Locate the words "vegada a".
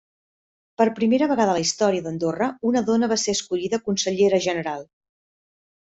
1.31-1.57